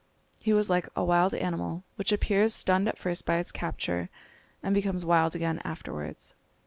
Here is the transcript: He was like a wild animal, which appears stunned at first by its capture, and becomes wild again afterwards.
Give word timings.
He 0.41 0.51
was 0.51 0.67
like 0.67 0.89
a 0.95 1.03
wild 1.05 1.35
animal, 1.35 1.83
which 1.95 2.11
appears 2.11 2.55
stunned 2.55 2.87
at 2.87 2.97
first 2.97 3.23
by 3.23 3.37
its 3.37 3.51
capture, 3.51 4.09
and 4.63 4.73
becomes 4.73 5.05
wild 5.05 5.35
again 5.35 5.59
afterwards. 5.63 6.33